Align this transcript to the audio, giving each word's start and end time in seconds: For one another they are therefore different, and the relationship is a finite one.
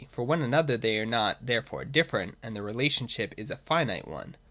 For 0.11 0.23
one 0.23 0.41
another 0.41 0.77
they 0.77 0.97
are 0.97 1.35
therefore 1.39 1.85
different, 1.85 2.35
and 2.41 2.55
the 2.55 2.63
relationship 2.63 3.35
is 3.37 3.51
a 3.51 3.57
finite 3.57 4.07
one. 4.07 4.35